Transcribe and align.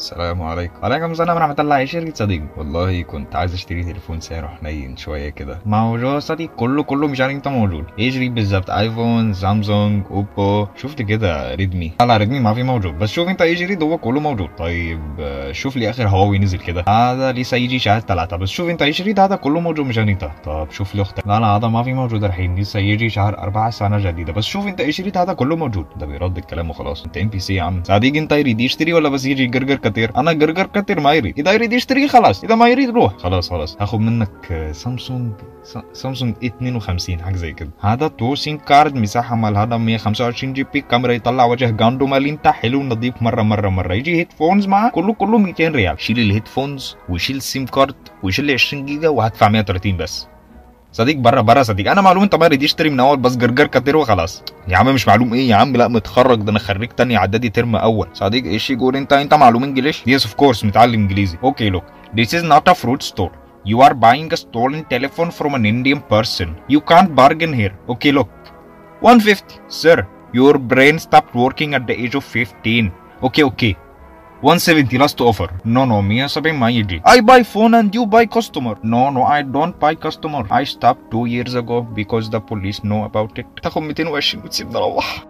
السلام 0.00 0.42
عليكم. 0.42 0.74
وعليكم 0.82 1.10
السلام 1.10 1.36
ورحمة 1.36 1.56
الله. 1.58 1.78
يا 1.78 1.84
شركة 1.84 2.14
صديق. 2.14 2.42
والله 2.56 3.02
كنت 3.02 3.36
عايز 3.36 3.54
اشتري 3.54 3.84
تليفون 3.84 4.20
سعره 4.20 4.46
حنين 4.46 4.96
شوية 4.96 5.28
كده. 5.28 5.58
موجود 5.66 6.18
صديق 6.18 6.50
كله 6.56 6.82
كله 6.82 7.08
مش 7.08 7.20
عارف 7.20 7.34
انت 7.34 7.48
موجود. 7.48 7.84
يشري 7.98 8.28
بالظبط؟ 8.28 8.70
iPhone 8.70 9.32
Samsung 9.32 10.04
Oppo 10.10 10.66
شفت 10.76 11.02
كده 11.02 11.54
Redmi 11.54 11.92
لا 12.00 12.16
Redmi 12.16 12.40
ما 12.40 12.54
في 12.54 12.62
موجود. 12.62 12.98
بس 12.98 13.08
شوف 13.12 13.28
انت 13.28 13.40
يجري 13.40 13.74
ده 13.74 13.86
هو 13.86 13.98
كله 13.98 14.20
موجود. 14.20 14.48
طيب 14.58 15.00
شوف 15.52 15.76
لي 15.76 15.90
آخر 15.90 16.08
هواوي 16.08 16.38
نزل 16.38 16.58
كده. 16.58 16.84
هذا 16.88 17.32
لسه 17.32 17.56
يجي 17.56 17.78
شهر 17.78 18.00
ثلاثة 18.00 18.36
بس 18.36 18.48
شوف 18.48 18.68
انت 18.68 18.82
يشري 18.82 19.12
ده 19.12 19.24
هذا 19.24 19.36
كله 19.36 19.60
موجود 19.60 19.86
مش 19.86 19.98
انت. 19.98 20.30
طب 20.44 20.70
شوف 20.70 20.94
لي 20.94 21.02
أختك. 21.02 21.26
لا 21.26 21.40
لا 21.40 21.46
هذا 21.46 21.68
ما 21.68 21.82
في 21.82 21.92
موجود 21.92 22.24
الحين. 22.24 22.56
لسه 22.56 22.80
يجي 22.80 23.10
شهر 23.10 23.38
أربعة 23.38 23.70
سنة 23.70 23.98
جديدة. 23.98 24.32
بس 24.32 24.44
شوف 24.44 24.66
انت 24.66 24.80
يشري 24.80 25.10
ده 25.10 25.22
هذا 25.22 25.32
كله 25.32 25.56
موجود. 25.56 25.86
ده 25.96 26.06
بيرد 26.06 26.36
الكلام 26.36 26.70
وخلاص. 26.70 27.04
انت 27.04 27.16
MBC 27.16 27.54
يا 27.54 27.62
عم. 27.62 27.82
صديق 27.84 28.16
انت 28.16 28.32
يريد 28.32 28.60
يشتري 28.60 28.92
ولا 28.92 29.08
بس 29.08 29.24
يجي 29.24 29.46
جرجر 29.46 29.76
كتير. 29.90 30.10
أنا 30.16 30.32
جرجر 30.32 30.66
كتير 30.66 31.00
ما 31.00 31.12
يريد. 31.12 31.38
إذا 31.38 31.52
يريد 31.52 31.72
يشتري 31.72 32.08
خلاص. 32.08 32.44
إذا 32.44 32.54
ما 32.54 32.68
يريد 32.68 32.90
روح. 32.90 33.16
خلاص 33.16 33.50
خلاص. 33.50 33.76
هاخد 33.80 34.00
منك 34.00 34.68
سامسونج 34.72 35.32
سامسونج 35.92 36.34
52 36.44 37.20
حاجة 37.20 37.36
زي 37.36 37.52
كده. 37.52 37.70
هذا 37.80 38.08
two 38.08 38.34
SIM 38.34 38.58
card 38.58 38.94
مساحة 38.94 39.36
مال 39.36 39.56
هذا 39.56 39.76
125 39.76 40.52
GB 40.52 40.80
كاميرا 40.80 41.12
يطلع 41.12 41.44
وجه 41.44 41.70
جاندو 41.70 42.06
مال 42.06 42.26
انت 42.26 42.48
حلو 42.48 42.82
نظيف 42.82 43.22
مرة 43.22 43.42
مرة 43.42 43.68
مرة. 43.68 43.94
يجي 43.94 44.16
headphones 44.16 44.66
معاه 44.66 44.90
كله 44.90 45.12
كله 45.12 45.38
200 45.38 45.68
ريال. 45.68 46.00
شيل 46.00 46.18
ال 46.18 46.25
headphones 46.25 46.96
وشيل 47.08 47.36
ال 47.36 47.44
SIM 47.44 47.66
card 47.66 47.94
وشيل 48.22 48.44
لي 48.44 48.52
20 48.52 48.86
جيجا 48.86 49.08
وهدفع 49.08 49.48
130 49.48 49.96
بس. 49.96 50.29
صديق 50.92 51.16
برا 51.16 51.40
برا 51.40 51.62
صديق. 51.62 51.90
أنا 51.90 52.00
معلوم 52.00 52.22
أنت 52.22 52.34
ما 52.34 52.46
ريد 52.46 52.62
يشتري 52.62 52.90
من 52.90 53.00
أول 53.00 53.16
بس 53.16 53.36
جرجر 53.36 53.66
كتير 53.66 53.96
وخلاص. 53.96 54.42
يا 54.68 54.76
عم 54.76 54.94
مش 54.94 55.08
معلوم 55.08 55.34
إيه 55.34 55.48
يا 55.48 55.56
عم؟ 55.56 55.76
لا 55.76 55.88
متخرج 55.88 56.38
ده 56.42 56.50
أنا 56.50 56.58
خريج 56.58 56.88
تاني 56.88 57.16
إعدادي 57.16 57.48
ترم 57.48 57.76
أول. 57.76 58.08
صديق 58.12 58.44
إيش 58.44 58.70
يقول؟ 58.70 58.96
أنت 58.96 59.12
أنت 59.12 59.34
معلوم 59.34 59.64
English؟ 59.64 60.02
yes 60.06 60.26
of 60.26 60.34
course 60.34 60.64
متعلم 60.64 60.94
إنجليزي. 60.94 61.38
okay 61.42 61.70
look 61.70 61.84
this 62.16 62.28
is 62.28 62.42
not 62.42 62.72
a 62.72 62.74
fruit 62.74 63.02
store. 63.02 63.32
You 63.66 63.78
are 63.86 63.94
buying 63.94 64.32
a 64.32 64.36
stolen 64.36 64.84
telephone 64.92 65.30
from 65.30 65.54
an 65.54 65.64
Indian 65.74 66.00
person. 66.12 66.48
You 66.72 66.80
can't 66.80 67.14
bargain 67.14 67.52
here. 67.52 67.74
Okay 67.88 68.12
look. 68.12 68.28
150 69.00 69.60
sir 69.68 70.06
your 70.32 70.58
brain 70.58 70.98
stopped 70.98 71.34
working 71.34 71.74
at 71.74 71.86
the 71.86 71.96
age 72.04 72.14
of 72.14 72.24
15 72.24 72.92
okay 73.22 73.44
okay. 73.44 73.76
170 74.42 74.98
last 74.98 75.20
offer. 75.20 75.48
No 75.64 75.84
no 75.84 76.00
170 76.02 76.52
ما 76.52 76.70
يجي 76.70 77.02
I 77.06 77.20
buy 77.20 77.42
phone 77.42 77.74
and 77.74 77.94
you 77.94 78.06
buy 78.06 78.26
customer. 78.38 78.74
No 78.82 79.10
no 79.10 79.24
I 79.24 79.42
don't 79.42 79.74
buy 79.80 79.94
customer. 79.94 80.42
I 80.50 80.64
stopped 80.64 81.10
two 81.10 81.26
years 81.26 81.54
ago 81.54 81.82
because 81.82 82.30
the 82.30 82.40
police 82.40 82.80
know 82.84 83.04
about 83.10 83.38
it. 83.38 83.46
تاخد 83.62 83.82
220 83.82 84.44
وتسيبني 84.44 84.76
أروح 84.76 85.24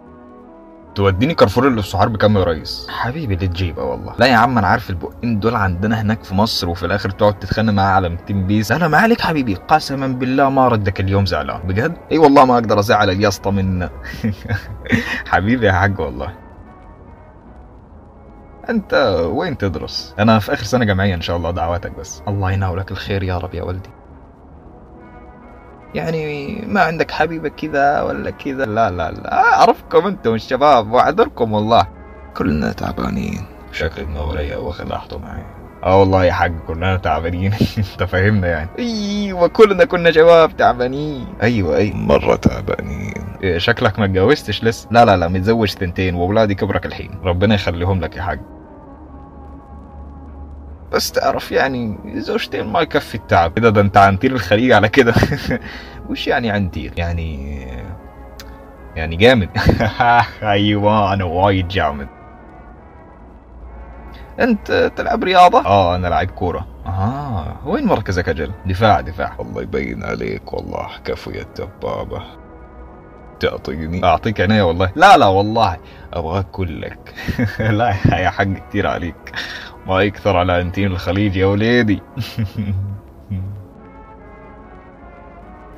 توديني 0.95 1.33
كارفور 1.33 1.81
سحار 1.81 2.09
بكام 2.09 2.37
يا 2.37 2.43
ريس 2.43 2.87
حبيبي 2.89 3.33
اللي 3.33 3.47
تجيبه 3.47 3.83
والله. 3.83 4.13
لا 4.19 4.25
يا 4.25 4.35
عم 4.35 4.57
أنا 4.57 4.67
عارف 4.67 4.89
البقين 4.89 5.39
دول 5.39 5.55
عندنا 5.55 6.01
هناك 6.01 6.23
في 6.23 6.35
مصر 6.35 6.69
وفي 6.69 6.85
الآخر 6.85 7.09
تقعد 7.09 7.39
تتخانق 7.39 7.73
معاه 7.73 7.93
على 7.93 8.09
200 8.09 8.33
بيس 8.33 8.71
أنا 8.71 8.87
ما 8.87 8.97
عليك 8.97 9.21
حبيبي؟ 9.21 9.55
قسما 9.55 10.07
بالله 10.07 10.49
ما 10.49 10.67
ردك 10.67 10.99
اليوم 10.99 11.25
زعلان. 11.25 11.59
بجد؟ 11.67 11.97
أي 12.11 12.17
والله 12.17 12.45
ما 12.45 12.53
أقدر 12.53 12.79
أزعل 12.79 13.09
الياسطه 13.09 13.51
من 13.51 13.89
حبيبي 15.31 15.65
يا 15.67 15.71
حاج 15.71 15.99
والله. 15.99 16.50
أنت 18.69 19.23
وين 19.31 19.57
تدرس؟ 19.57 20.15
أنا 20.19 20.39
في 20.39 20.53
آخر 20.53 20.63
سنة 20.63 20.85
جامعية 20.85 21.15
إن 21.15 21.21
شاء 21.21 21.37
الله 21.37 21.51
دعواتك 21.51 21.91
بس. 21.99 22.23
الله 22.27 22.51
يناولك 22.51 22.91
الخير 22.91 23.23
يا 23.23 23.37
رب 23.37 23.55
يا 23.55 23.63
ولدي 23.63 23.89
يعني 25.95 26.55
ما 26.67 26.81
عندك 26.81 27.11
حبيبة 27.11 27.49
كذا 27.49 28.01
ولا 28.01 28.29
كذا؟ 28.31 28.65
لا 28.65 28.91
لا 28.91 29.11
لا. 29.11 29.33
أعرفكم 29.33 30.07
أنتم 30.07 30.33
الشباب 30.33 30.91
وأعذركم 30.91 31.53
والله. 31.53 31.87
كلنا 32.37 32.71
تعبانين. 32.71 33.45
شكلك 33.71 34.07
واخد 34.57 34.91
راحته 34.91 35.17
معي. 35.17 35.43
آه 35.83 35.99
والله 35.99 36.23
يا 36.25 36.31
حاج 36.31 36.53
كلنا 36.67 36.97
تعبانين. 36.97 37.53
أنت 37.77 38.03
فاهمنا 38.03 38.47
يعني. 38.47 38.69
أيوه 38.79 39.47
كلنا 39.47 39.85
كنا 39.85 40.11
شباب 40.11 40.57
تعبانين. 40.57 41.27
أيوه 41.43 41.77
أيوه. 41.77 41.95
مرة 41.97 42.35
تعبانين. 42.35 43.20
شكلك 43.57 43.99
ما 43.99 44.05
اتجوزتش 44.05 44.63
لسه. 44.63 44.87
لا 44.91 45.05
لا 45.05 45.17
لا 45.17 45.27
متزوج 45.27 45.67
سنتين 45.67 46.15
وأولادي 46.15 46.55
كبرك 46.55 46.85
الحين. 46.85 47.19
ربنا 47.23 47.55
يخليهم 47.55 48.01
لك 48.01 48.15
يا 48.17 48.21
حاج. 48.21 48.39
بس 50.91 51.11
تعرف 51.11 51.51
يعني 51.51 51.97
زوجتين 52.15 52.67
ما 52.67 52.81
يكفي 52.81 53.15
التعب. 53.15 53.53
كده 53.53 53.69
ده 53.69 53.81
انت 53.81 53.97
عنتير 53.97 54.31
الخليج 54.31 54.71
على 54.71 54.89
كده. 54.89 55.13
وش 56.09 56.27
يعني 56.27 56.51
عنتير 56.51 56.93
يعني 56.97 57.61
يعني 58.95 59.15
جامد. 59.15 59.49
أيوه 60.43 61.13
أنا 61.13 61.23
وايد 61.23 61.67
جامد. 61.67 62.07
أنت 64.39 64.91
تلعب 64.95 65.23
رياضة؟ 65.23 65.65
آه 65.65 65.95
أنا 65.95 66.07
لعيب 66.07 66.31
كورة. 66.31 66.67
آه 66.85 67.55
وين 67.65 67.85
مركزك 67.85 68.29
أجل؟ 68.29 68.51
دفاع 68.65 69.01
دفاع. 69.01 69.33
الله 69.39 69.61
يبين 69.61 70.03
عليك 70.03 70.53
والله 70.53 70.87
كفو 71.05 71.31
يا 71.31 71.41
الدبابة. 71.41 72.21
تعطيني 73.41 74.03
أعطيك 74.03 74.41
عينيا 74.41 74.63
والله. 74.63 74.91
لا 74.95 75.17
لا 75.17 75.27
والله. 75.27 75.77
ابغاك 76.13 76.45
كلك 76.51 77.13
لا 77.59 77.95
يا 78.19 78.29
حق 78.29 78.43
كتير 78.43 78.87
عليك. 78.87 79.15
ما 79.87 80.01
يكثر 80.01 80.37
على 80.37 80.61
انتين 80.61 80.91
الخليج 80.91 81.35
يا 81.35 81.45
وليدي. 81.45 82.01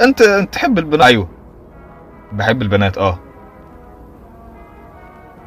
أنت 0.01 0.21
أنت 0.21 0.53
تحب 0.53 0.79
البنات؟ 0.79 1.05
أيوه. 1.07 1.29
بحب 2.31 2.61
البنات 2.61 2.97
آه. 2.97 3.19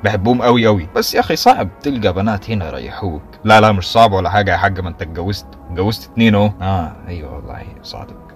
بحبهم 0.05 0.43
قوي 0.43 0.67
قوي 0.67 0.89
بس 0.97 1.15
يا 1.15 1.21
أخي 1.21 1.37
صعب 1.37 1.69
تلقى 1.83 2.13
بنات 2.13 2.51
هنا 2.51 2.67
يريحوك. 2.69 3.23
لا 3.45 3.61
لا 3.61 3.73
مش 3.73 3.85
صعب 3.93 4.13
ولا 4.13 4.31
حاجة 4.31 4.51
يا 4.53 4.57
حاج 4.57 4.81
ما 4.81 4.89
أنت 4.89 5.03
اتجوزت. 5.03 5.47
اتجوزت 5.71 6.11
اتنين 6.11 6.35
أهو. 6.35 6.51
آه 6.61 6.93
أيوه 7.09 7.35
والله 7.37 7.63
صادق. 7.83 8.36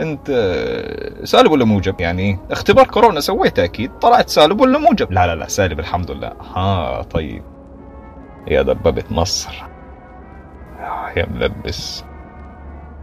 انت 0.00 0.26
سالب 1.24 1.50
ولا 1.50 1.64
موجب؟ 1.64 2.00
يعني 2.00 2.38
اختبار 2.50 2.86
كورونا 2.86 3.20
سويته 3.20 3.64
أكيد 3.64 3.90
طلعت 3.98 4.28
سالب 4.28 4.60
ولا 4.60 4.78
موجب؟ 4.78 5.12
لا 5.12 5.26
لا 5.26 5.34
لا 5.34 5.48
سالب 5.48 5.80
الحمد 5.80 6.10
لله. 6.10 6.32
ها 6.56 7.02
طيب. 7.02 7.42
يا 8.48 8.62
دبابة 8.62 9.04
مصر 9.10 9.62
آه، 10.80 11.10
يا 11.16 11.26
ملبس. 11.34 12.04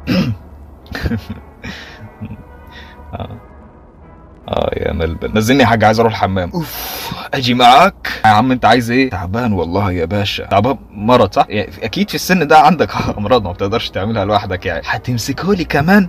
آه. 3.14 3.38
آه 4.48 4.70
يا 4.74 4.94
ملبن 4.94 5.38
نزلني 5.38 5.62
يا 5.64 5.68
حاج 5.68 5.84
عايز 5.84 6.00
أروح 6.00 6.12
الحمام. 6.14 6.52
أوف. 6.54 7.12
أجي 7.34 7.54
معاك. 7.54 8.22
يا 8.26 8.30
عم 8.30 8.52
أنت 8.52 8.66
عايز 8.66 8.92
إيه؟ 8.92 9.10
تعبان 9.10 9.54
والله 9.54 9.92
يا 9.92 10.06
باشا. 10.06 10.46
تعبان 10.46 10.78
مرض 10.92 11.34
صح؟ 11.34 11.46
يعني 11.50 11.72
أكيد 11.84 12.10
في 12.10 12.16
السن 12.16 12.48
ده 12.48 12.60
عندك 12.60 12.90
أمراض 13.18 13.44
ما 13.44 13.52
بتقدرش 13.52 13.90
تعملها 13.90 14.26
لوحدك 14.26 14.66
يعني. 14.66 14.82
هتمسكه 14.86 15.54
لي 15.54 15.64
كمان. 15.64 16.08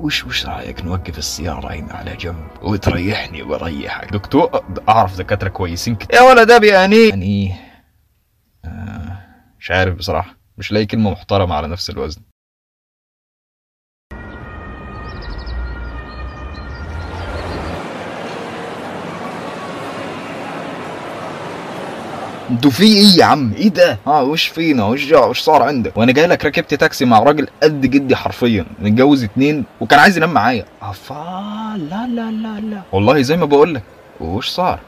وش 0.00 0.24
وش 0.24 0.46
رأيك 0.46 0.84
نوقف 0.84 1.18
السيارة 1.18 1.72
هنا 1.72 1.92
على 1.92 2.16
جنب؟ 2.16 2.48
وتريحني 2.62 3.42
وأريحك. 3.42 4.12
دكتور 4.12 4.64
أعرف 4.88 5.18
دكاترة 5.18 5.48
كويسين 5.48 5.96
كتير 5.96 6.16
يا 6.16 6.22
ولد 6.22 6.50
أبي 6.50 6.66
يعني 6.68 7.08
يعني 7.08 7.54
آه 8.64 9.18
مش 9.60 9.70
عارف 9.70 9.94
بصراحة. 9.94 10.36
مش 10.58 10.72
لاقي 10.72 10.86
كلمة 10.86 11.10
محترمة 11.10 11.54
على 11.54 11.68
نفس 11.68 11.90
الوزن. 11.90 12.20
أنتوا 22.50 22.70
في 22.70 22.82
إيه 22.84 23.18
يا 23.18 23.24
عم. 23.24 23.52
إيه 23.56 23.68
ده؟ 23.68 23.98
آه 24.06 24.22
وش 24.22 24.46
فينا؟ 24.46 24.84
وش 24.84 25.12
وش 25.12 25.40
صار 25.40 25.62
عندك؟ 25.62 25.96
وأنا 25.96 26.12
جاي 26.12 26.26
لك 26.26 26.44
ركبت 26.44 26.74
تاكسي 26.74 27.04
مع 27.04 27.18
راجل 27.18 27.48
قد 27.62 27.80
جدي 27.80 28.16
حرفيا. 28.16 28.66
متجوز 28.78 29.24
اتنين 29.24 29.64
وكان 29.80 29.98
عايز 29.98 30.16
ينام 30.16 30.32
معايا. 30.34 30.64
افا 30.82 31.74
لا 31.90 32.06
لا 32.06 32.30
لا 32.30 32.60
لا. 32.60 32.82
والله 32.92 33.22
زي 33.22 33.36
ما 33.36 33.44
بقول 33.46 33.74
لك. 33.74 33.82
وش 34.20 34.48
صار؟ 34.48 34.80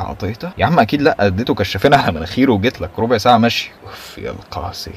اعطيته؟ 0.00 0.50
يا 0.58 0.66
عم 0.66 0.78
أكيد 0.78 1.02
لا 1.02 1.26
اديته 1.26 1.54
كشافين 1.54 1.94
على 1.94 2.12
مناخيره 2.12 2.52
وجيت 2.52 2.80
لك. 2.80 2.90
ربع 2.98 3.18
ساعة 3.18 3.38
مشي. 3.38 3.70
اوف 3.86 4.18
يا 4.18 4.30
القاسي. 4.30 4.90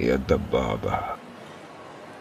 يا 0.00 0.14
الدبابة. 0.14 0.98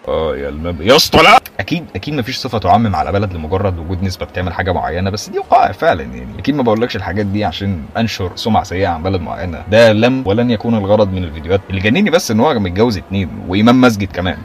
آه 0.07 0.35
يا 0.37 0.49
المب 0.49 0.81
يا 0.81 0.95
اسطى 0.95 1.23
لا! 1.23 1.39
أكيد 1.59 1.85
أكيد 1.95 2.13
مفيش 2.13 2.37
صفة 2.37 2.57
تعمم 2.57 2.95
على 2.95 3.11
بلد 3.11 3.33
لمجرد 3.33 3.79
وجود 3.79 4.03
نسبة 4.03 4.25
بتعمل 4.25 4.53
حاجة 4.53 4.71
معينة 4.73 5.09
بس 5.09 5.29
دي 5.29 5.39
وقائع 5.39 5.71
فعلا 5.71 6.03
يعني. 6.03 6.39
أكيد 6.39 6.55
ما 6.55 6.63
بقولكش 6.63 6.95
الحاجات 6.95 7.25
دي 7.25 7.45
عشان 7.45 7.83
أنشر 7.97 8.31
سمعة 8.35 8.63
سيئة 8.63 8.87
عن 8.87 9.03
بلد 9.03 9.21
معينة. 9.21 9.63
ده 9.71 9.93
لم 9.93 10.27
ولن 10.27 10.51
يكون 10.51 10.75
الغرض 10.75 11.13
من 11.13 11.23
الفيديوهات. 11.23 11.61
اللي 11.69 11.81
جنني 11.81 12.09
بس 12.09 12.31
إن 12.31 12.39
هو 12.39 12.53
متجوز 12.53 12.97
اتنين 12.97 13.29
وإمام 13.47 13.81
مسجد 13.81 14.11
كمان. 14.11 14.37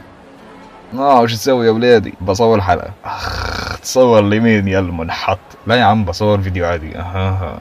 آه 0.93 1.21
وش 1.21 1.33
تسوي 1.33 1.65
يا 1.65 1.71
ولادي. 1.71 2.13
بصور 2.21 2.61
حلقة. 2.61 2.91
أخ 3.05 3.79
تصور 3.79 4.21
لمين 4.21 4.67
يا 4.67 4.79
المنحط؟ 4.79 5.39
لا 5.67 5.75
يا 5.75 5.83
عم 5.83 6.05
بصور 6.05 6.41
فيديو 6.41 6.65
عادي. 6.65 6.97
أها 6.97 7.59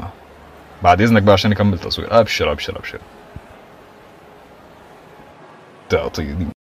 بعد 0.82 1.00
إذنك 1.00 1.22
بقى 1.22 1.32
عشان 1.32 1.52
أكمل 1.52 1.78
تصوير. 1.78 2.20
أبشر 2.20 2.52
أبشر 2.52 2.78
أبشر. 2.78 2.98
تعطيني. 5.88 6.57